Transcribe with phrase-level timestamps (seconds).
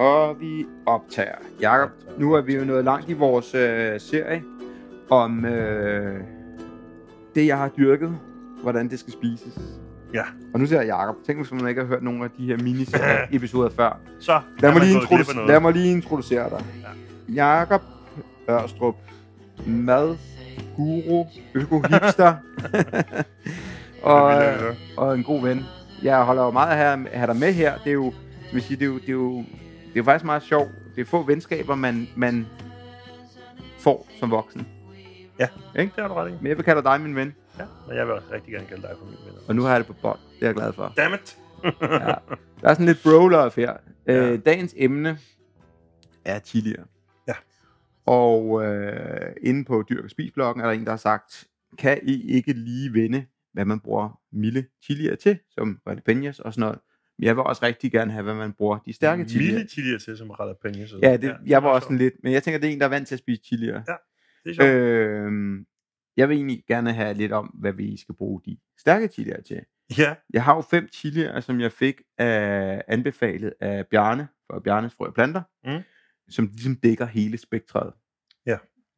[0.00, 1.34] Og vi optager.
[1.60, 4.42] Jakob, nu er vi jo nået langt i vores øh, serie
[5.10, 6.20] om øh,
[7.34, 8.18] det, jeg har dyrket,
[8.62, 9.58] hvordan det skal spises.
[10.14, 10.22] Ja.
[10.54, 11.16] Og nu ser jeg Jakob.
[11.26, 14.00] Tænk, hvis man ikke har hørt nogle af de her mini-episoder før.
[14.20, 16.64] Så Lad mig, lige introducere, lad mig lige introducere dig.
[17.28, 17.44] Ja.
[17.44, 17.82] Jakob
[18.50, 18.96] Ørstrup,
[19.66, 20.16] mad,
[20.76, 22.34] guru, øko-hipster,
[24.02, 24.42] og,
[24.96, 25.64] og en god ven.
[26.02, 27.78] Jeg holder jo meget af at have, dig med her.
[27.84, 28.12] Det er jo,
[28.52, 29.44] vil sige, det er jo, det er jo,
[29.94, 30.70] det er faktisk meget sjovt.
[30.94, 32.46] Det er få venskaber, man, man
[33.78, 34.68] får som voksen.
[35.38, 35.48] Ja,
[35.78, 35.92] Ikke?
[35.96, 36.34] det har du ret i.
[36.40, 38.82] Men jeg vil kalde dig min ven, Ja, men jeg vil også rigtig gerne kalde
[38.82, 39.34] dig for min ven.
[39.48, 40.18] og nu har jeg det på bånd.
[40.34, 40.92] Det er jeg glad for.
[40.96, 41.38] Damn it!
[41.82, 42.14] Ja.
[42.60, 43.76] Der er sådan lidt brawler her.
[44.06, 44.30] Ja.
[44.32, 45.18] Øh, dagens emne
[46.24, 46.82] er chilier.
[47.28, 47.34] Ja.
[48.06, 51.44] Og øh, inde på Dyrk og Spis-bloggen er der en, der har sagt,
[51.78, 56.60] kan I ikke lige vende, hvad man bruger milde chilier til, som jalapenos og sådan
[56.60, 56.78] noget.
[57.22, 59.52] Jeg vil også rigtig gerne have, hvad man bruger de stærke chilier.
[59.54, 60.94] Milde chilier til, som jalapenos.
[61.02, 62.90] Ja, det, jeg var også sådan lidt, men jeg tænker, det er en, der er
[62.90, 63.82] vant til at spise chilier.
[64.44, 64.68] Det er sjovt.
[64.68, 65.32] Øh,
[66.16, 69.60] jeg vil egentlig gerne have lidt om, hvad vi skal bruge de stærke chilier til.
[69.98, 74.94] Ja, Jeg har jo fem chilier, som jeg fik af, anbefalet af Bjarne, fra Bjarnes
[74.94, 75.82] Frø og Planter, Mm.
[76.28, 77.92] som ligesom dækker hele spektret.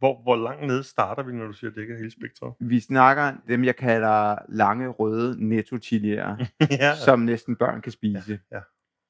[0.02, 2.54] Hvor, hvor langt nede starter vi, når du siger, at det ikke er hele spektret?
[2.60, 5.78] Vi snakker dem, jeg kalder lange røde netto
[6.70, 8.40] ja, som næsten børn kan spise.
[8.52, 8.60] ja.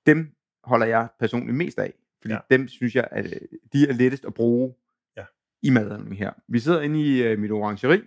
[0.07, 2.41] Dem holder jeg personligt mest af, fordi Ja.
[2.51, 2.57] ja.
[2.57, 3.41] dem synes jeg, at øh,
[3.73, 4.75] de er lettest at bruge
[5.17, 5.25] Ja.
[5.63, 6.33] i maden her.
[6.49, 8.01] Vi sidder inde i uh, mit orangeri.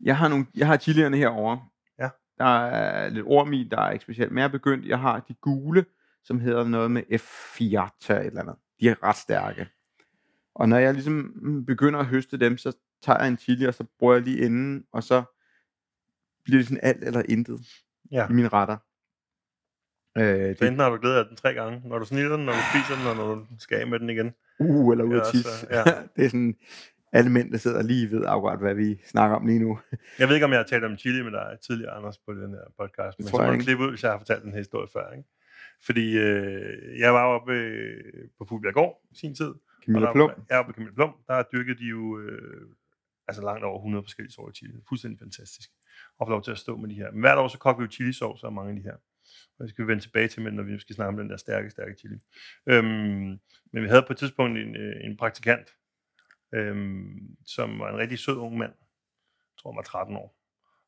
[0.00, 1.60] Jeg har, nogle, jeg har chilierne herovre.
[1.98, 2.08] Ja.
[2.38, 4.38] Der er lidt orm i, der er ikke specielt.
[4.38, 5.84] Er begyndt, jeg har de gule,
[6.24, 7.62] som hedder noget med F4
[8.12, 8.54] et eller andet.
[8.80, 9.68] De er ret stærke.
[10.56, 13.74] Og når jeg ligesom mm, begynder at høste dem, så tager jeg en chili, og
[13.74, 15.22] så bruger jeg lige inden, og så
[16.44, 17.60] bliver det sådan alt eller intet
[18.12, 18.28] ja.
[18.30, 18.76] i mine retter.
[20.18, 22.46] Øh, Så det, enten har du glædet af den tre gange, når du snitter den,
[22.46, 24.34] når du spiser den, og når du skal af med den igen.
[24.58, 25.66] uh, eller ud så- tisse.
[25.70, 25.82] ja.
[26.16, 26.54] det er sådan,
[27.12, 29.78] alle mænd, der sidder lige ved akkurat, hvad vi snakker om lige nu.
[30.18, 32.50] Jeg ved ikke, om jeg har talt om chili med dig tidligere, Anders, på den
[32.50, 34.58] her podcast, men tror så må du klippe ud, hvis jeg har fortalt den her
[34.58, 35.10] historie før.
[35.10, 35.28] Ikke?
[35.86, 38.00] Fordi øh, jeg var oppe øh,
[38.38, 39.52] på Fuglebjerggård i sin tid.
[39.84, 40.30] Camilla Plum.
[40.50, 42.68] Ja, på Camilla Plum, der dyrkede de jo øh,
[43.28, 44.72] altså langt over 100 forskellige sorter chili.
[44.88, 45.70] Fuldstændig fantastisk.
[46.18, 47.10] Og få lov til at stå med de her.
[47.10, 48.96] Men hvert år så kogte vi jo chilisauce og mange af de her.
[49.58, 51.70] Og det skal vi vende tilbage til, når vi skal snakke om den der stærke,
[51.70, 52.18] stærke chili.
[52.66, 53.40] Øhm,
[53.72, 55.68] men vi havde på et tidspunkt en, øh, en praktikant,
[56.54, 58.72] øhm, som var en rigtig sød ung mand.
[58.72, 60.38] Jeg tror, han var 13 år.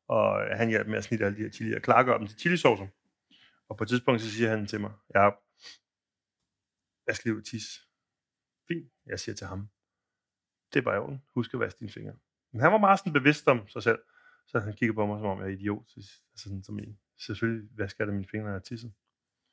[0.07, 2.39] Og øh, han hjalp med at snitte alle de her chili og klargøre dem til
[2.39, 2.87] chilisaucer.
[3.69, 5.29] Og på et tidspunkt så siger han til mig, ja,
[7.07, 7.88] jeg skal lige ud tisse.
[8.71, 8.91] Fint.
[9.05, 9.69] Jeg siger til ham,
[10.73, 11.21] det er bare orden.
[11.33, 12.13] Husk at vaske dine fingre.
[12.53, 13.99] Men han var meget sådan bevidst om sig selv.
[14.47, 15.83] Så han kigger på mig, som om jeg er idiot.
[15.87, 15.95] Så,
[16.33, 18.89] altså sådan, som i, selvfølgelig vasker jeg da mine fingre, når jeg tisser.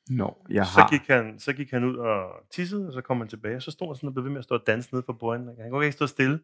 [0.09, 0.89] Nå, jeg Så har.
[0.89, 3.71] gik, han, så gik han ud og tissede, og så kom han tilbage, og så
[3.71, 5.47] stod han sådan og blev ved med at stå og danse nede for bøjen.
[5.61, 6.39] Han kunne ikke stå stille.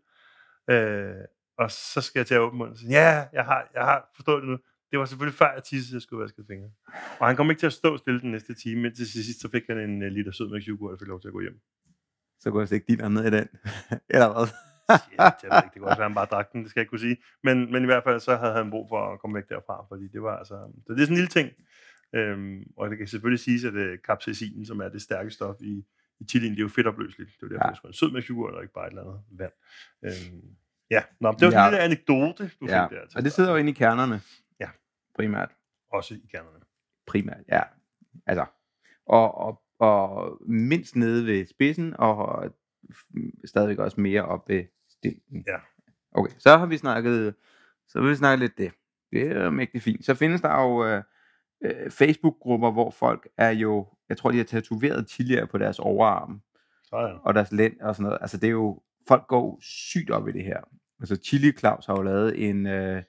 [0.70, 1.16] Øh,
[1.58, 4.12] og så skal jeg til at åbne munden og sige, ja, jeg har, jeg har
[4.16, 4.58] forstået det nu.
[4.92, 6.72] Det var selvfølgelig før jeg tissede, jeg skulle vaske fingre.
[7.20, 9.50] Og han kom ikke til at stå stille den næste time, men til sidst så
[9.50, 11.60] fik han en uh, liter sødmælksjoghurt, og fik lov til at gå hjem.
[12.44, 13.48] Så kunne jeg stikke din ned i den.
[14.16, 14.48] eller hvad?
[14.48, 15.74] Det, ved jeg ikke.
[15.74, 17.18] det kunne også være, han bare drak den, det skal jeg ikke kunne sige.
[17.44, 20.08] Men, men i hvert fald, så havde han brug for at komme væk derfra, fordi
[20.08, 20.56] det var altså...
[20.88, 21.50] Så det er sådan en lille ting.
[22.16, 25.86] Øhm, og det kan selvfølgelig siges, at uh, capsaicin, som er det stærke stof i,
[26.20, 27.30] i chilien, det er jo fedtopløseligt.
[27.30, 27.70] Det er jo derfor, Ja.
[27.70, 29.52] det skulle en sød mælksjoghurt, og ikke bare et eller andet vand.
[30.06, 30.42] Øhm,
[30.92, 31.66] ja, Nå, det var sådan Ja.
[31.66, 32.86] en lille anekdote, du ja.
[32.88, 33.08] fik der.
[33.08, 34.22] til Og det sidder jo inde i kernerne.
[34.60, 34.70] Ja.
[35.16, 35.52] Primært.
[35.92, 36.60] Også i kernerne.
[37.08, 37.62] Primært, ja.
[38.26, 38.46] Altså.
[39.06, 42.52] Og, og, og mindst nede ved spidsen, og
[43.46, 45.44] stadigvæk også mere op ved stilken.
[45.48, 45.58] Ja.
[46.12, 47.36] Okay, så har vi snakket,
[47.88, 48.72] så har vi snakket lidt det.
[49.12, 50.06] Det er mægtig fint.
[50.06, 51.04] Så findes der jo øh,
[51.64, 56.42] øh, Facebook-grupper, hvor folk er jo, jeg tror, de har tatoveret chilier på deres overarm.
[56.84, 57.18] Sådan.
[57.24, 58.18] og deres lænd og sådan noget.
[58.22, 60.62] Altså det er jo, folk går sygt op i det her.
[61.00, 63.04] Altså Chili Claus har jo lavet en, øh,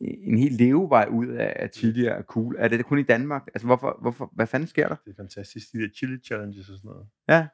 [0.00, 2.56] en helt levevej ud af, at chili er cool.
[2.58, 3.46] Er det kun i Danmark?
[3.46, 4.96] Altså hvorfor, hvorfor, hvad fanden sker der?
[5.04, 5.72] Det er fantastisk.
[5.72, 7.08] De der chili challenges og sådan noget.
[7.28, 7.48] Ja,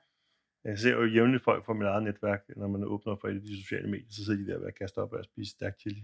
[0.65, 3.41] Jeg ser jo jævnligt folk fra mit eget netværk, når man åbner for et af
[3.41, 6.03] de sociale medier, så sidder de der ved at kaste op og spise stærk chili.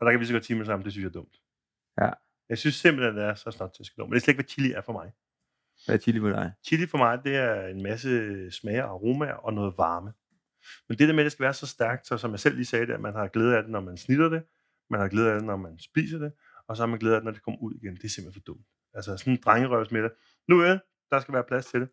[0.00, 1.36] Og der kan vi så godt time sammen, det synes jeg er dumt.
[2.00, 2.10] Ja.
[2.48, 4.08] Jeg synes simpelthen, det er så snart til dumt.
[4.08, 5.12] Men det er slet ikke, hvad chili er for mig.
[5.86, 6.52] hvad er chili for dig?
[6.66, 8.10] Chili for mig, det er en masse
[8.50, 10.12] smager og aromaer og noget varme.
[10.88, 12.64] Men det der med, at det skal være så stærkt, så som jeg selv lige
[12.64, 14.42] sagde det, at man har glæde af det, når man snitter det,
[14.90, 16.32] man har glæde af det, når man spiser det,
[16.68, 17.96] og så har man glæde af det, når det kommer ud igen.
[17.96, 18.66] Det er simpelthen for dumt.
[18.94, 20.10] Altså sådan en drengerøvsmiddag.
[20.48, 20.78] Nu er
[21.10, 21.88] der skal være plads til det.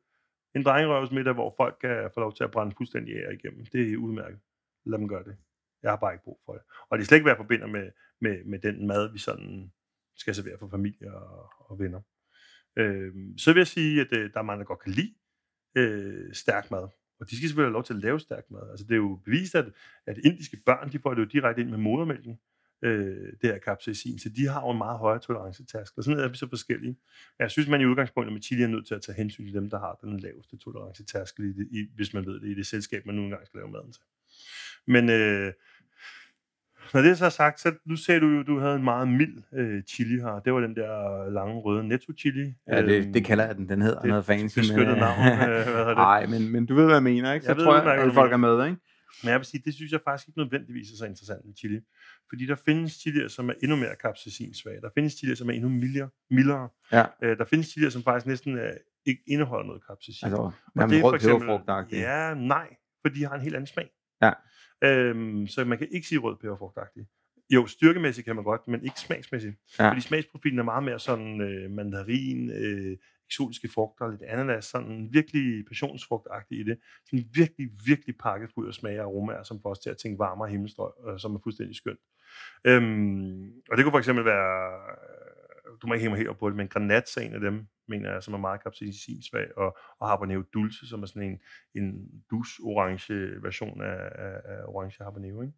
[0.55, 3.65] En drengerøvsmiddag, hvor folk kan få lov til at brænde fuldstændig af igennem.
[3.65, 4.39] Det er udmærket.
[4.85, 5.37] Lad dem gøre det.
[5.83, 6.61] Jeg har bare ikke brug for det.
[6.89, 9.71] Og det er slet ikke, hvad jeg forbinder med, med, med den mad, vi sådan
[10.15, 12.01] skal servere for familie og, og venner.
[12.77, 15.15] Øh, så vil jeg sige, at øh, der er mange, der godt kan lide
[15.75, 16.87] øh, stærk mad.
[17.19, 18.69] Og de skal selvfølgelig have lov til at lave stærk mad.
[18.71, 19.65] Altså, det er jo bevist, at,
[20.05, 22.39] at indiske børn, de får det jo direkte ind med modermælken,
[22.85, 25.99] øh, det her capsaicin, så de har jo en meget højere tolerancetærskel.
[25.99, 26.95] Og sådan er vi så forskellige.
[27.39, 29.69] Jeg synes, man i udgangspunktet med chili er nødt til at tage hensyn til dem,
[29.69, 33.05] der har den laveste tolerancetærskel, i det, i, hvis man ved det, i det selskab,
[33.05, 34.01] man nu engang skal lave maden til.
[34.87, 35.53] Men øh,
[36.93, 39.37] når det er så sagt, så nu sagde du jo, du havde en meget mild
[39.53, 40.39] øh, chili her.
[40.45, 42.53] Det var den der lange røde netto chili.
[42.67, 43.69] Ja, det, det kalder jeg den.
[43.69, 44.59] Den hedder det noget fancy.
[44.59, 45.97] beskyttet navn, øh, hvad hedder det?
[45.97, 47.45] Nej, men, men du ved, hvad jeg mener, ikke?
[47.45, 48.81] Så Jeg ved tror jeg, udmærket, at folk er med, ikke?
[49.23, 51.79] Men jeg vil sige, det synes jeg faktisk ikke nødvendigvis er så interessant med chili.
[52.29, 54.81] Fordi der findes chilier, som er endnu mere capsaicinsvage.
[54.81, 56.09] Der findes chilier, som er endnu mildere.
[56.29, 56.69] mildere.
[56.91, 57.05] Ja.
[57.23, 58.71] Øh, der findes chilier, som faktisk næsten er,
[59.05, 60.25] ikke indeholder noget capsaicin.
[60.27, 63.89] Altså, Og nærmest rød peberfrugt Ja, nej, for de har en helt anden smag.
[64.21, 64.31] Ja.
[64.83, 67.07] Øhm, så man kan ikke sige rød peberfrugtagtig.
[67.49, 69.55] Jo, styrkemæssigt kan man godt, men ikke smagsmæssigt.
[69.79, 69.89] Ja.
[69.89, 72.97] Fordi smagsprofilen er meget mere sådan øh, mandarin, øh,
[73.29, 76.77] eksotiske frugter, lidt ananas, sådan virkelig passionsfrugtagtigt i det.
[77.05, 80.19] Sådan virkelig, virkelig pakket fuld af smag og aromaer, som får os til at tænke
[80.19, 81.99] varmere himmelstrøg, øh, som er fuldstændig skønt.
[82.65, 86.37] Øhm, og det kunne for eksempel være, øh, du må ikke hænge mig helt op
[86.37, 89.77] på det, men granat er en af dem, mener jeg, som er meget capsaicinsvag, og,
[89.99, 91.39] og habanero dulce, som er sådan en,
[91.83, 95.53] en dus-orange version af, af, af orange habanero, ikke?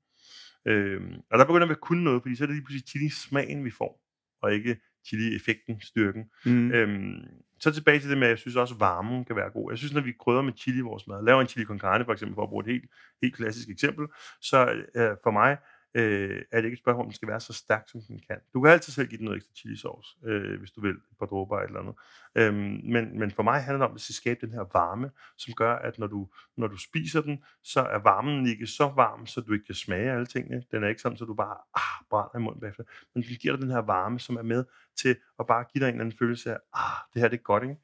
[0.65, 3.65] Øhm, og der begynder vi at kunne noget, fordi så er det lige pludselig chili-smagen,
[3.65, 4.01] vi får,
[4.41, 4.77] og ikke
[5.07, 6.23] chili-effekten, styrken.
[6.45, 6.71] Mm.
[6.71, 7.15] Øhm,
[7.59, 9.71] så tilbage til det med, at jeg synes også, at varmen kan være god.
[9.71, 12.05] Jeg synes, når vi krydder med chili i vores mad, laver en chili con carne
[12.05, 12.91] for eksempel, for at bruge et helt,
[13.21, 14.07] helt klassisk eksempel,
[14.41, 15.57] så øh, for mig
[15.97, 18.37] øh, er det ikke et spørgsmål, om den skal være så stærk, som den kan.
[18.53, 21.17] Du kan altid selv give den noget ekstra chili sauce, øh, hvis du vil, et
[21.19, 21.95] par dråber eller andet.
[22.35, 25.53] Øhm, men, men for mig handler det om, at det skabe den her varme, som
[25.53, 26.27] gør, at når du,
[26.57, 30.11] når du spiser den, så er varmen ikke så varm, så du ikke kan smage
[30.11, 30.63] alle tingene.
[30.71, 32.83] Den er ikke sådan, så du bare ah, brænder i munden bagefter.
[33.13, 34.65] Men den giver dig den her varme, som er med
[34.97, 37.43] til at bare give dig en eller anden følelse af, ah, det her det er
[37.43, 37.75] godt, ikke?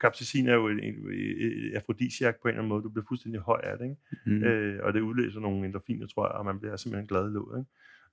[0.00, 0.96] Capsaicin er jo et, et,
[1.66, 2.82] et afrodisiak på en eller anden måde.
[2.82, 3.96] Du bliver fuldstændig høj af det, ikke?
[4.26, 4.44] Mm.
[4.44, 7.66] øh, og det udløser nogle endorfiner, tror jeg, og man bliver simpelthen glad i låget.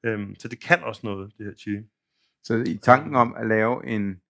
[0.03, 0.13] Ikke?
[0.13, 1.83] Øhm, så det kan også noget, det her chili.
[2.43, 4.21] Så i tanken om at lave en,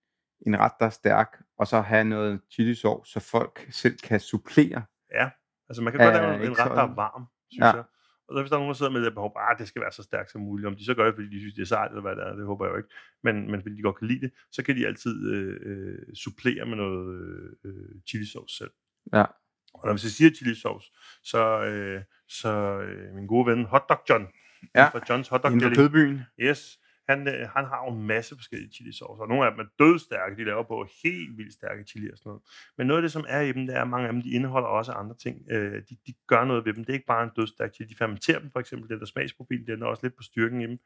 [0.47, 4.19] en ret, der er stærk, og så have noget chili sauce, så folk selv kan
[4.19, 4.83] supplere.
[5.13, 5.29] Ja,
[5.69, 7.75] altså man kan godt lave en, en ret, der er varm, synes Ja.
[7.75, 7.83] jeg.
[8.29, 9.91] Og så hvis der er nogen, der sidder med det behov, ah, det skal være
[9.91, 10.67] så stærkt som muligt.
[10.67, 12.33] Om de så gør det, fordi de synes, det er sejt, eller hvad det er,
[12.35, 12.89] det håber jeg jo ikke.
[13.23, 16.65] Men, men fordi de godt kan lide det, så kan de altid øh, øh, supplere
[16.65, 17.73] med noget øh,
[18.07, 18.71] chili sauce selv.
[19.13, 19.25] Ja.
[19.73, 20.87] Og når vi så siger chili sauce,
[21.23, 24.27] så, øh, så øh, min gode ven Hotdog John,
[24.75, 24.87] Ja.
[24.87, 26.21] fra Johns Hotdog Deli, kødbyen.
[26.39, 29.69] Yes, han, øh, han har jo en masse forskellige chilisaucer, og nogle af dem er
[29.79, 32.41] dødstærke, de laver på helt vildt stærke chili og sådan noget.
[32.77, 34.29] Men noget af det, som er i dem, det er, at mange af dem, de
[34.29, 35.35] indeholder også andre ting.
[35.51, 36.83] Øh, de, de gør noget ved dem.
[36.83, 37.89] Det er ikke bare en dødstærk chili.
[37.89, 40.61] De fermenterer dem for eksempel, det er der smagsprofil, det er også lidt på styrken
[40.61, 40.77] i dem.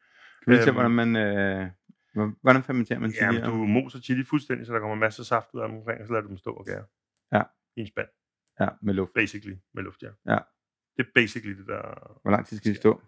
[0.43, 1.15] Kan vi se, Øhm, hvordan man...
[1.15, 1.67] Øh,
[2.13, 3.25] hvor- hvordan fermenterer man chili?
[3.35, 6.01] Jamen, du moser chili fuldstændig, så der kommer masser af saft ud af dem omkring,
[6.01, 6.85] og så lader du dem stå og gære.
[7.31, 7.41] Ja.
[7.75, 8.07] I en spand,
[8.59, 9.13] Ja, med luft.
[9.13, 10.09] basically, med luft, ja.
[10.33, 10.39] Ja.
[10.97, 11.81] Det er basically det, der
[12.21, 13.01] Hvor lang tid skal de stå?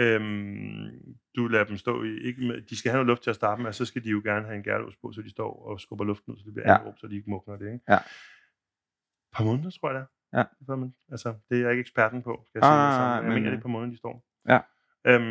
[0.00, 0.88] Øhm,
[1.36, 3.62] du lader dem stå i, ikke med, de skal have noget luft til at starte
[3.62, 5.80] med, og så skal de jo gerne have en gærlås på, så de står og
[5.80, 6.86] skubber luften ud, så det bliver Ja.
[6.86, 6.92] ja.
[6.96, 7.84] så de ikke mugner det, ikke?
[7.88, 7.94] Ja.
[7.96, 10.38] Et par måneder, tror jeg det er.
[10.38, 10.44] Ja.
[10.66, 12.98] Før man, altså, det er jeg ikke eksperten på, skal jeg Ah, sige.
[13.00, 14.24] nej, jeg men, mener, det er et par måneder, de står.
[14.48, 14.60] Ja.
[15.06, 15.24] Øhm,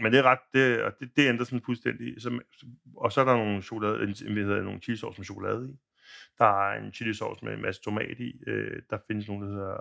[0.00, 2.22] men det er ret, det, og det, det ændrer sådan fuldstændig.
[2.22, 2.40] Så,
[2.96, 5.76] og så er der nogle, chokolade, en, hvad hedder, nogle chili sauce med chokolade i.
[6.38, 8.32] Der er en chili sauce med en masse tomat i.
[8.46, 9.72] Øh, der findes nogle, der hedder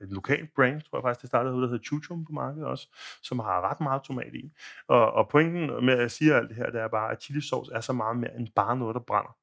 [0.00, 2.66] øh, et lokalt brand, tror jeg faktisk, det startede ud, der hedder Chuchum på markedet
[2.66, 2.88] også,
[3.22, 4.52] som har ret meget tomat i.
[4.88, 7.40] Og, og pointen med at jeg siger alt det her, det er bare, at chili
[7.40, 9.36] sauce er så meget mere end bare noget, der brænder.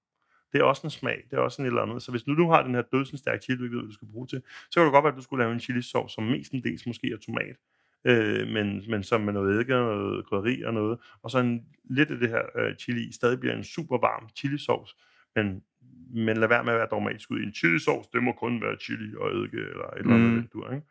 [0.53, 2.01] Det er også en smag, det er også en eller andet.
[2.01, 3.93] Så hvis nu du har den her dødsens stærke chili, du ikke ved, hvad du
[3.93, 4.41] skal bruge til,
[4.71, 7.07] så kan det godt være, at du skulle lave en chili sauce, som mestendels måske
[7.11, 7.57] er tomat,
[8.05, 11.65] øh, men, men som med noget eddike og noget krydderi og noget, og så en,
[11.83, 14.95] lidt af det her øh, chili stadig bliver en super varm chili sauce,
[15.35, 15.63] men,
[16.09, 18.61] men lad være med at være dogmatisk ud i en chili sauce, det må kun
[18.61, 20.47] være chili og eddike eller et eller andet, Mm.
[20.47, 20.85] du ikke?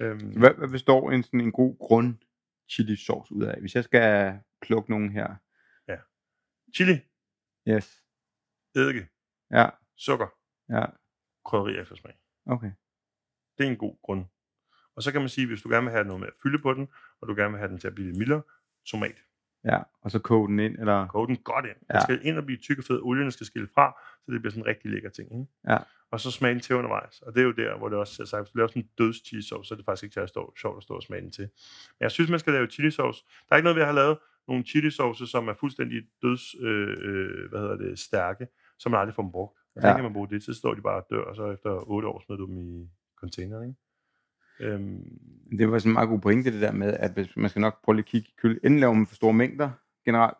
[0.00, 2.14] Øhm, Hvad, hvad består en, sådan en god grund
[2.70, 3.60] chili sauce ud af?
[3.60, 5.34] Hvis jeg skal plukke nogen her.
[6.76, 6.92] chili,
[7.68, 8.04] Yes.
[8.76, 9.08] eddike,
[9.50, 10.26] Ja, sukker,
[10.68, 10.84] ja,
[11.44, 12.14] krydderi efter smag.
[12.46, 12.70] okay.
[13.58, 14.24] Det er en god grund.
[14.96, 16.74] Og så kan man sige, hvis du gerne vil have noget med at fylde på
[16.74, 16.88] den,
[17.20, 18.42] og du gerne vil have den til at blive lidt mildere,
[18.86, 19.22] tomat.
[19.66, 21.06] Ja, og så koge den ind, eller...
[21.08, 21.74] Koge den godt ind.
[21.74, 22.00] Den Ja.
[22.00, 23.00] skal ind og blive tyk og fed.
[23.02, 25.32] Olien skal skille fra, så det bliver sådan en rigtig lækker ting.
[25.32, 25.46] Ikke?
[25.68, 25.78] Ja.
[26.10, 27.20] Og så smage den til undervejs.
[27.20, 28.88] Og det er jo der, hvor det også er sagt, hvis du laver sådan en
[28.98, 31.22] døds chili sauce, så er det faktisk ikke særlig stå, sjovt at stå og smage
[31.22, 31.42] den til.
[31.98, 33.24] Men jeg synes, man skal lave chili sauce.
[33.48, 34.18] Der er ikke noget ved at have lavet
[34.48, 38.46] nogle chili sauce, som er fuldstændig døds, øh, øh, hvad hedder det, stærke,
[38.78, 39.58] som man aldrig får brugt.
[39.76, 39.94] Og så Ja.
[39.94, 42.22] kan man bruge det, så står de bare og dør, og så efter 8 år
[42.26, 42.88] smider du dem i
[43.20, 43.80] containeren, ikke?
[44.60, 45.18] Øhm,
[45.58, 47.82] Det var sådan en meget god pointe, det der med, at hvis man skal nok
[47.84, 48.60] prøve at kigge i køl.
[48.64, 49.70] Inden laver man for store mængder
[50.04, 50.36] generelt.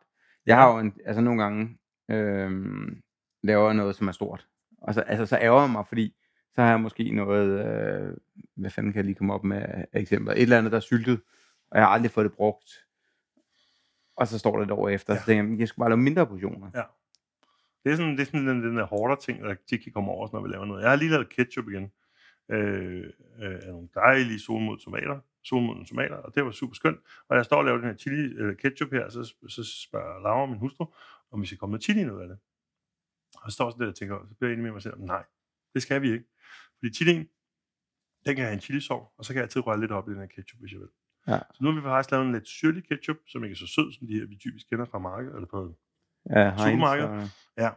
[0.47, 1.79] Jeg har jo en, altså nogle gange
[2.11, 3.03] øhm,
[3.43, 4.47] laver noget, som er stort.
[4.83, 6.15] Og så, altså, så ærger jeg mig, fordi
[6.55, 8.17] så har jeg måske noget, øh,
[8.55, 10.81] hvad fanden kan jeg lige komme op med af eksempler, et eller andet, der er
[10.83, 11.21] syltet,
[11.71, 12.71] og jeg har aldrig fået det brugt,
[14.17, 15.21] og så står det et år efter, ja.
[15.21, 16.71] Så tænker jeg, jeg skal bare lave mindre portioner.
[16.75, 16.83] Ja.
[17.85, 20.11] Det er sådan, det er sådan den, den der hårdere ting, der tit kan komme
[20.11, 20.83] over når vi laver noget.
[20.83, 21.93] Jeg har lige lavet ketchup igen.
[22.49, 23.05] Øh,
[23.43, 27.01] øh, af nogle dejlige solmodne tomater, solmodne tomater, og det var super skønt.
[27.29, 30.47] Og jeg står og laver den her chili eller ketchup her, så, så spørger Laura,
[30.47, 30.95] min hustru,
[31.31, 32.39] om vi skal komme noget chili ud af det.
[33.43, 35.25] Og så står sådan der og tænker, så bliver jeg enig med mig selv, nej,
[35.75, 36.25] det skal vi ikke.
[36.79, 37.29] Fordi chilien,
[38.27, 40.21] den kan have en chilisov, og så kan jeg altid røre lidt op i den
[40.21, 40.89] her ketchup, hvis jeg vil.
[41.29, 41.39] Ja.
[41.55, 43.93] Så nu har vi faktisk lavet en lidt syrlig ketchup, som ikke er så sød,
[43.93, 45.77] som de her, vi typisk kender fra markedet, eller på
[46.31, 47.05] Ja, Heinz, Supermarked.
[47.05, 47.71] og- Ja,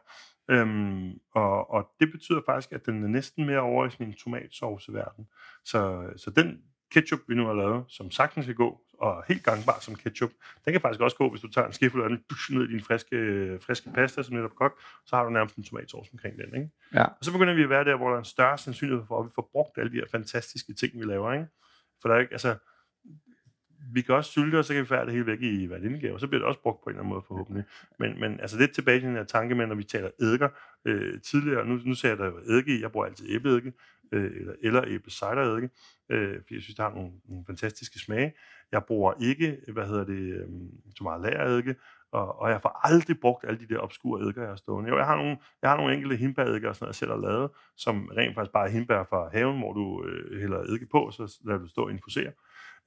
[0.49, 4.13] øhm, og, og det betyder faktisk, at den er næsten mere over i sådan en
[4.13, 5.27] tomatsauceverden.
[5.65, 9.77] Så, så den ketchup, vi nu har lavet, som sagtens kan gå, og helt gangbar
[9.81, 10.29] som ketchup,
[10.65, 12.81] den kan faktisk også gå, hvis du tager en skifte af den, ned i din
[12.81, 13.15] friske,
[13.61, 16.55] friske pasta, som netop kok, så har du nærmest en tomatsauce omkring den.
[16.55, 16.69] Ikke?
[16.93, 17.03] Ja.
[17.03, 19.25] Og så begynder vi at være der, hvor der er en større sandsynlighed for, at
[19.25, 21.33] vi får brugt alle de her fantastiske ting, vi laver.
[21.33, 21.47] Ikke?
[22.01, 22.55] For der er ikke, altså,
[23.93, 26.19] vi kan også sylte, og så kan vi færre det hele væk i valindegave, og
[26.19, 27.63] så bliver det også brugt på en eller anden måde forhåbentlig.
[27.99, 30.49] Men, men altså lidt tilbage til den her tanke med, når vi taler eddike
[30.85, 33.73] øh, tidligere, nu, nu sagde jeg, der eddike i, jeg bruger altid æbleeddike,
[34.11, 35.69] øh, eller, eller æblecidereddike,
[36.09, 38.33] øh, fordi jeg synes, det har nogle, nogle fantastiske smage.
[38.71, 40.47] Jeg bruger ikke, hvad hedder det, øh,
[40.97, 41.75] så meget lagereddike,
[42.11, 44.89] og, og jeg får aldrig brugt alle de der obskure eddiker, jeg har stående.
[44.89, 47.17] Jo, jeg har nogle, jeg har nogle enkelte hindbæreddiker, og sådan noget, jeg selv har
[47.17, 51.11] lavet, som rent faktisk bare er hindbær fra haven, hvor du øh, hælder eddike på,
[51.11, 52.31] så lader du stå og infusere.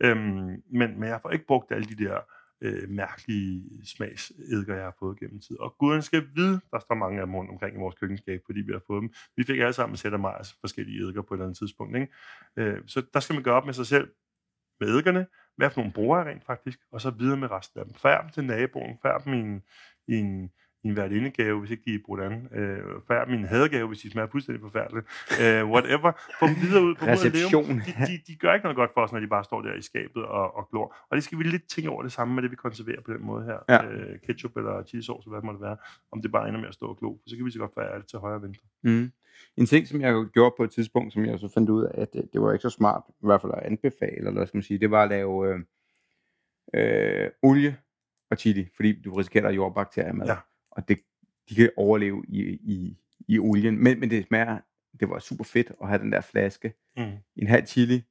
[0.05, 2.21] Øhm, men, men jeg får ikke brugt alle de der
[2.63, 5.59] øh, mærkelige smagseddiker, jeg har fået gennem tid.
[5.59, 8.61] Og guden skal vide, der står mange af dem rundt omkring i vores køkkenskab, fordi
[8.61, 9.13] vi har fået dem.
[9.37, 11.97] Vi fik alle sammen sæt af Majers forskellige eddiker på et eller andet tidspunkt.
[11.97, 12.13] Ikke?
[12.57, 14.11] Øh, så der skal man gøre op med sig selv,
[14.81, 17.87] med eddikerne, hvad for nogle bruger jeg rent faktisk, og så videre med resten af
[17.87, 17.95] dem.
[17.95, 19.63] Færd dem til naboen, færd dem i en,
[20.09, 20.51] i en,
[20.85, 22.49] i en værtindegave, hvis ikke de er brugt an.
[22.55, 25.07] Øh, i en hadegave, hvis de smager fuldstændig forfærdeligt.
[25.43, 26.13] Øh, whatever.
[26.41, 27.33] Få dem videre ud på mod at leve.
[27.33, 27.79] Reception.
[27.79, 29.83] De, de, de, gør ikke noget godt for os, når de bare står der i
[29.83, 30.97] skabet og, og glor.
[31.11, 33.23] Og det skal vi lidt tænke over det samme med det, vi konserverer på den
[33.27, 33.59] måde her.
[33.69, 33.85] Ja.
[33.85, 35.77] Øh, ketchup eller chili sauce, hvad det måtte være.
[36.13, 37.17] Om det bare ender med at stå og glo.
[37.27, 38.67] Så kan vi så godt være det til højre og venstre.
[38.83, 39.13] Mm.
[39.57, 42.13] En ting, som jeg gjorde på et tidspunkt, som jeg så fandt ud af, at
[42.13, 44.63] det, det var ikke så smart, i hvert fald at anbefale, eller hvad skal man
[44.63, 45.61] sige, det var at lave øh,
[46.75, 47.77] øh, olie
[48.31, 50.27] og chili, fordi du risikerer, at der er jordbakterier med.
[50.27, 50.37] Ja.
[50.77, 50.99] Og det,
[51.49, 52.97] de kan overleve i, i,
[53.29, 53.85] i olien.
[53.85, 54.59] Men, men det smager,
[55.01, 57.13] det var super fedt at have den der flaske, Mm.
[57.37, 58.03] en halv chili,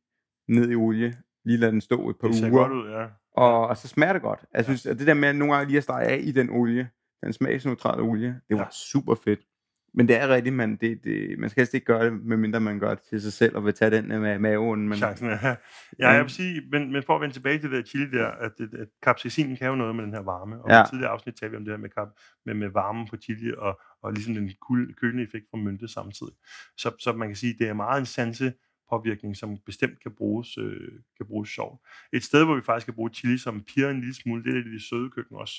[0.47, 3.05] ned i olie, lige lade den stå et par Det uger, ud, ja.
[3.33, 4.45] og, og så smager det godt.
[4.53, 6.49] Jeg synes, at det der med at nogle gange lige at stege af i den
[6.49, 6.89] olie,
[7.23, 8.69] den smagsneutrale olie, det var Ja.
[8.71, 9.39] super fedt.
[9.93, 12.79] Men det er rigtigt, man, det, det, man skal helst ikke gøre det, medmindre man
[12.79, 14.89] gør det til sig selv, og vil tage den øh, med maven.
[14.89, 15.55] Men, Chancen er.
[15.99, 18.27] Ja, jeg vil sige, men, men for at vende tilbage til det der chili der,
[18.27, 20.63] at, at, at capsaicin kan jo noget med den her varme.
[20.63, 20.75] Og ja.
[20.75, 20.83] Ja.
[20.83, 22.07] i tidligere afsnit talte vi om det her med, kap,
[22.45, 26.33] med, med varmen på chili, og, og ligesom den kul- kølende effekt fra mynte samtidig.
[26.77, 28.53] Så, så man kan sige, det er meget en sanse
[28.91, 31.81] påvirkning, som bestemt kan bruges, øh, kan bruges sjovt.
[32.13, 34.53] Et sted, hvor vi faktisk kan bruge chili, som piger en lille smule, det er
[34.53, 35.55] det, det søde køkken også.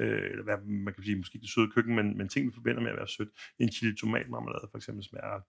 [0.00, 2.52] Øh, eller hvad, man kan sige, måske ikke det søde køkken, men, men ting, vi
[2.54, 3.28] forbinder med at være sødt.
[3.58, 5.40] En chili tomatmarmelade for eksempel smager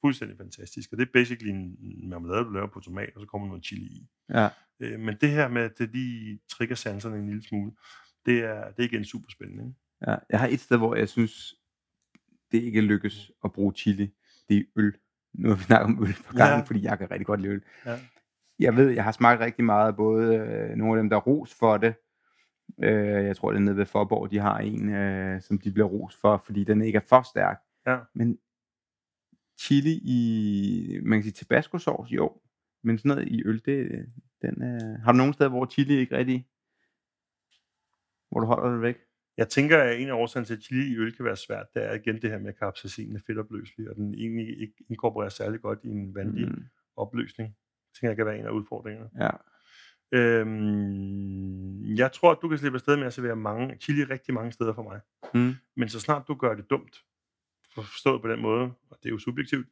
[0.00, 3.48] fuldstændig fantastisk, og det er basically en marmelade, du laver på tomat, og så kommer
[3.48, 4.08] noget chili i.
[4.30, 4.48] ja.
[4.80, 7.72] Øh, men det her med, at det lige trigger sanserne en lille smule,
[8.26, 9.64] det er, det er igen super spændende.
[9.64, 9.78] Ikke?
[10.06, 11.54] Ja, jeg har et sted, hvor jeg synes,
[12.52, 14.10] det ikke lykkes at bruge chili.
[14.48, 14.92] Det er øl.
[15.34, 16.64] Nu har vi snakket om øl på gangen, Ja.
[16.64, 17.62] fordi jeg kan rigtig godt lide øl.
[17.86, 17.98] Ja.
[18.58, 21.54] Jeg ved, jeg har smagt rigtig meget både øh, nogle af dem, der er ros
[21.54, 21.94] for det.
[22.82, 25.86] Øh, jeg tror, det er nede ved Forborg, de har en, øh, som de bliver
[25.88, 27.60] ros for, fordi den ikke er for stærk.
[27.86, 27.98] Ja.
[28.14, 28.38] Men
[29.60, 32.40] chili i, man kan sige tabasco sauce, jo.
[32.82, 34.06] Men sådan noget i øl, det,
[34.42, 36.46] den, øh, har du nogen steder, hvor chili ikke rigtig,
[38.30, 38.96] hvor du holder det væk?
[39.36, 41.84] Jeg tænker, at en af årsagerne til, at chili i øl kan være svært, det
[41.84, 45.60] er igen det her med, at capsaicin er fedtopløselig, og den egentlig ikke inkorporerer særlig
[45.60, 46.64] godt i en vandig mm.
[46.96, 47.48] Opløsning.
[47.48, 49.10] Det tænker jeg kan være en af udfordringerne.
[49.20, 49.30] ja.
[50.14, 54.52] Øhm, jeg tror, at du kan slippe afsted med at servere mange, chili rigtig mange
[54.52, 55.00] steder for mig.
[55.34, 55.54] Mm.
[55.76, 56.96] Men så snart du gør det dumt,
[57.74, 59.66] for- forstået på den måde, og det er jo subjektivt,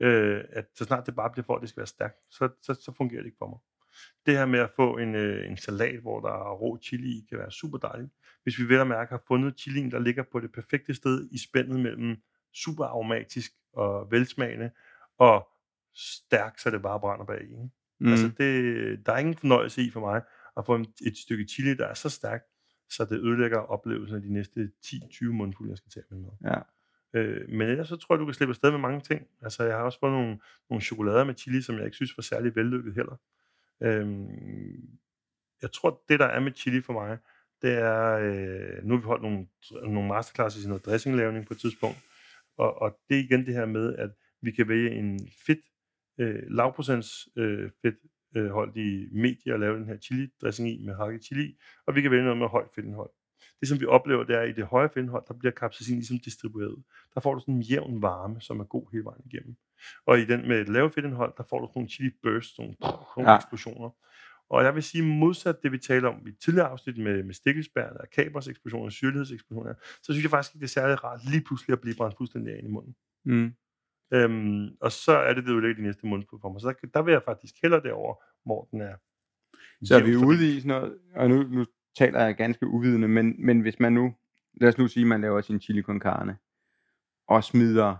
[0.00, 2.74] øh, at så snart det bare bliver for, at det skal være stærkt, så, så,
[2.74, 3.58] så fungerer det ikke for mig.
[4.26, 7.26] Det her med at få en, øh, en salat, hvor der er rå chili i,
[7.28, 8.10] kan være super dejligt.
[8.44, 11.38] Hvis vi vel at mærke har fundet chilien, der ligger på det perfekte sted i
[11.38, 12.16] spændet mellem
[12.54, 14.70] super aromatisk og velsmagende,
[15.18, 15.48] og
[15.94, 17.44] stærk, så det bare brænder bag i.
[17.44, 17.70] Ikke?
[17.98, 18.10] Mm.
[18.10, 20.22] Altså det, der er ingen fornøjelse i for mig
[20.56, 20.74] at få
[21.06, 22.44] et stykke chili, der er så stærkt,
[22.90, 26.30] så det ødelægger oplevelsen af de næste 10-20 mundfulde, jeg skal tage med.
[26.44, 26.58] ja.
[27.14, 29.26] Øh, men ellers så tror jeg, du kan slippe afsted med mange ting.
[29.42, 30.38] Altså, jeg har også fået nogle,
[30.70, 33.16] nogle chokolader med chili, som jeg ikke synes var særlig vellykket heller.
[33.80, 34.98] Øhm,
[35.62, 37.18] jeg tror, det der er med chili for mig,
[37.62, 41.60] det er, øh, nu har vi holdt nogle, nogle masterclasses i noget dressinglavning på et
[41.60, 41.98] tidspunkt,
[42.58, 44.10] og, og det er igen det her med, at
[44.42, 45.58] Vi kan vælge en fedt,
[46.20, 47.96] øh, lavprocents øh, fedt
[48.36, 51.56] øh, holdig medie og lave den her chili dressing i med hakket chili,
[51.86, 53.10] og vi kan vælge noget med højt fedtindhold.
[53.60, 56.18] Det som vi oplever, det er, at i det høje fedtindhold, der bliver capsaicin ligesom
[56.18, 56.82] distribueret.
[57.14, 59.56] Der får du sådan en jævn varme, som er god hele vejen igennem.
[60.06, 62.74] Og i den med et lavt fedtindhold, der får du sådan nogle chili bursts, nogle,
[63.16, 63.36] nogle Ja.
[63.36, 63.90] eksplosioner.
[64.50, 68.00] Og jeg vil sige, modsat det vi taler om i tidligere afsnit med, med stikkelsbærne
[68.00, 71.72] og kapers eksplosioner, syrlighedseksplosioner, så synes jeg faktisk ikke, det er særlig rart lige pludselig
[71.72, 72.94] at blive brændt fuldstændig ind i munden.
[73.24, 73.54] Mm.
[74.12, 76.60] Øhm, og så er det det ødelægger de næste måned for mig.
[76.60, 78.94] Så der, der vil jeg faktisk hellere derover, hvor den er
[79.84, 81.66] Så er vi ude i sådan noget, og nu, nu
[81.98, 84.14] taler jeg ganske uvidende, men, men hvis man nu,
[84.54, 86.36] lad os nu sige, at man laver sin chili con carne,
[87.28, 87.96] og smider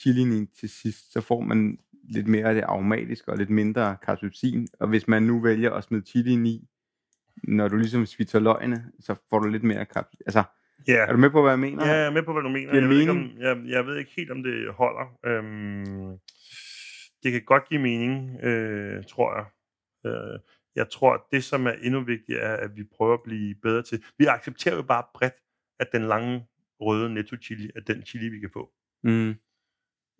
[0.00, 3.96] chilien i til sidst, så får man lidt mere af det aromatiske og lidt mindre
[4.06, 6.68] capsaicin, og hvis man nu vælger at smide chilien i,
[7.44, 10.22] når du ligesom svitser løgene, så får du lidt mere capsaicin.
[10.26, 10.42] Altså,
[10.88, 11.86] Ja, er du med på, hvad jeg mener?
[11.86, 12.74] ja, jeg er med på, hvad du mener.
[12.74, 15.18] Jeg ved, ikke, om, jeg, jeg ved ikke helt, om det holder.
[15.26, 16.18] Øhm,
[17.22, 19.46] det kan godt give mening, øh, tror jeg.
[20.06, 20.38] Øh,
[20.76, 23.82] jeg tror, at det, som er endnu vigtigere, er, at vi prøver at blive bedre
[23.82, 24.02] til.
[24.18, 25.34] Vi accepterer jo bare bredt,
[25.80, 26.46] at den lange
[26.80, 28.70] røde netto chili er den chili, vi kan få.
[29.04, 29.34] Mm.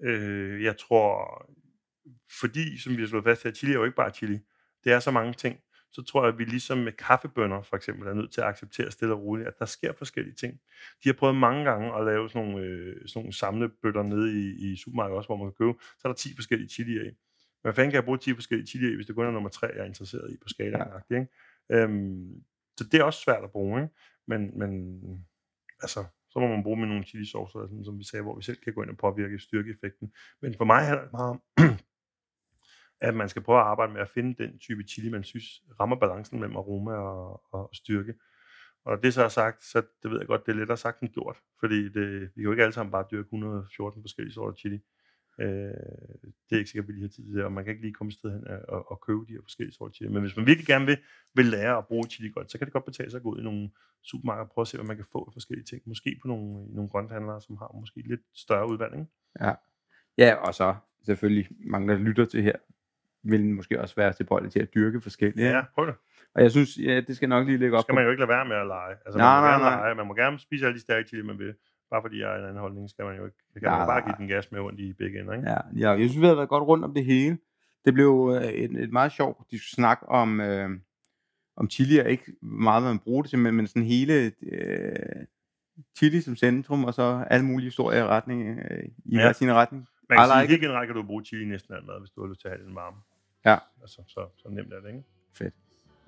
[0.02, 1.42] Øh, jeg tror,
[2.40, 4.38] fordi, som vi har slået fast her, chili er jo ikke bare chili.
[4.84, 5.60] Det er så mange ting.
[5.92, 8.90] Så tror jeg, at vi ligesom med kaffebønner for eksempel er nødt til at acceptere
[8.90, 10.60] stille og roligt, at der sker forskellige ting.
[11.04, 14.72] De har prøvet mange gange at lave sådan nogle, øh, sådan nogle samlebøtter nede i,
[14.72, 15.78] i supermarkedet også, hvor man kan købe.
[15.98, 17.04] Så er der 10 forskellige chilier i.
[17.04, 17.14] Men
[17.62, 19.66] hvad fanden kan jeg bruge 10 forskellige chilier i, hvis det kun er nummer 3,
[19.66, 20.86] jeg er interesseret i på skalaen?
[21.10, 21.16] Ja.
[21.16, 21.28] Ikke?
[21.72, 22.44] Øhm,
[22.78, 23.82] så det er også svært at bruge.
[23.82, 23.94] Ikke?
[24.26, 25.00] Men, men
[25.82, 28.42] altså, så må man bruge med nogle chili saucer, sådan, som vi sagde, hvor vi
[28.42, 30.12] selv kan gå ind og påvirke styrkeeffekten.
[30.42, 31.40] Men for mig handler det meget om,
[33.04, 35.96] at man skal prøve at arbejde med at finde den type chili, man synes rammer
[35.96, 38.14] balancen mellem aroma og, og styrke.
[38.84, 41.00] Og når det så er sagt, så det ved jeg godt, det er lettere sagt
[41.00, 44.56] end gjort, fordi det, vi kan jo ikke alle sammen bare dyrke 114 forskellige sorter
[44.56, 44.80] chili.
[45.40, 45.46] Øh,
[46.46, 47.82] det er ikke sikkert, at vi lige har tid til det, og man kan ikke
[47.82, 50.10] lige komme et sted hen og, og, og købe de her forskellige sorter chili.
[50.10, 50.98] Men hvis man virkelig gerne vil,
[51.34, 53.40] vil lære at bruge chili godt, så kan det godt betale sig at gå ud
[53.40, 53.70] i nogle
[54.02, 55.82] supermarkeder og prøve at se, hvad man kan få af forskellige ting.
[55.86, 59.06] Måske på nogle, nogle grønthandlere, som har måske lidt større udvalg.
[59.40, 59.52] Ja.
[60.18, 60.74] Ja, og så
[61.06, 62.56] selvfølgelig mange, der lytter til her,
[63.24, 65.48] vil måske også være tilbøjelige til at dyrke forskellige.
[65.50, 65.94] Ja, prøv det.
[66.34, 68.20] Og jeg synes, ja, det skal nok lige lægge Så op skal man jo ikke
[68.20, 68.94] lade være med at lege.
[69.06, 69.84] Altså, Nej, man, må nej, gerne nej.
[69.86, 69.94] lege.
[69.94, 71.54] man må gerne spise alle de stærke chili, man vil.
[71.90, 73.36] Bare fordi jeg har en anden holdning, skal man jo ikke.
[73.54, 74.08] Det kan Nej, man bare nej.
[74.08, 75.32] give den gas med rundt i begge ender.
[75.34, 75.50] Ikke?
[75.50, 77.38] Ja, ja, jeg synes, vi har været godt rundt om det hele.
[77.84, 80.70] Det blev øh, et, et meget sjovt de snak om, øh,
[81.56, 85.26] om chili, og ikke meget, hvad man bruger det til, men, men sådan hele øh,
[85.98, 89.20] chili som centrum, og så alle mulige historier i retning, øh, i Ja.
[89.22, 89.86] hver sin retning.
[90.08, 92.10] Man kan I sige, like helt generelt kan du bruge chili næsten alt mad, hvis
[92.10, 92.96] du har lyst til at have den varme.
[93.44, 93.56] Ja.
[93.82, 95.02] Altså, så, så nemt er det, ikke?
[95.34, 95.54] Fedt.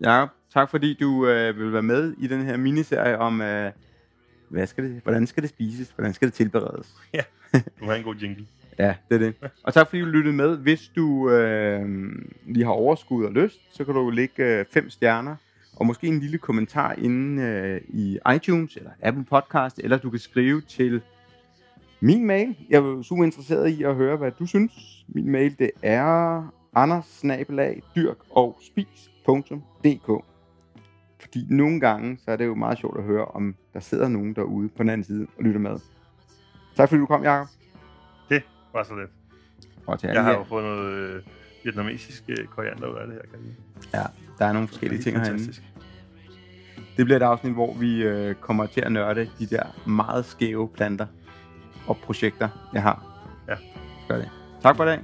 [0.00, 3.72] Jacob, tak fordi du øh, vil være med i den her miniserie om, øh,
[4.48, 6.94] hvad skal det, hvordan skal det spises, hvordan skal det tilberedes.
[7.80, 8.46] Du har en god jingle.
[8.78, 9.50] Ja, det er det.
[9.62, 10.56] Og tak fordi du lyttede med.
[10.56, 11.88] Hvis du øh,
[12.46, 15.36] lige har overskud og lyst, så kan du lægge øh, fem stjerner
[15.76, 20.18] og måske en lille kommentar inde øh, i iTunes eller Apple Podcast, eller du kan
[20.18, 21.02] skrive til
[22.00, 22.56] min mail.
[22.70, 25.04] Jeg er super interesseret i at høre, hvad du synes.
[25.08, 26.42] Min mail, det er
[26.76, 30.24] andersnabelag.dyrk og spis.dk
[31.20, 34.34] Fordi nogle gange, så er det jo meget sjovt at høre, om der sidder nogen
[34.34, 35.78] derude på den anden side og lytter med.
[36.76, 37.46] Tak fordi du kom, Jacob.
[38.28, 39.08] Det var så let.
[39.86, 40.38] Og til Jeg har jer.
[40.38, 41.22] jo fået noget øh,
[41.64, 43.54] vietnamesisk øh, koriander ud af det her, kan jeg.
[43.94, 44.04] Ja,
[44.38, 45.38] der er nogle er forskellige helt ting herinde.
[45.38, 45.62] fantastisk.
[46.96, 50.68] Det bliver et afsnit, hvor vi øh, kommer til at nørde de der meget skæve
[50.68, 51.06] planter
[51.86, 53.06] og projekter, jeg har.
[53.48, 53.54] Ja.
[54.08, 54.30] Gør det.
[54.62, 55.00] Tak for i dag.